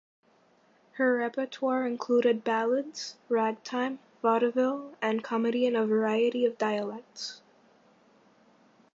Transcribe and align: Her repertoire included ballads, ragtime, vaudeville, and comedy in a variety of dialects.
Her 0.93 1.17
repertoire 1.17 1.85
included 1.85 2.43
ballads, 2.43 3.17
ragtime, 3.29 3.99
vaudeville, 4.23 4.95
and 4.99 5.23
comedy 5.23 5.67
in 5.67 5.75
a 5.75 5.85
variety 5.85 6.43
of 6.43 6.57
dialects. 6.57 7.43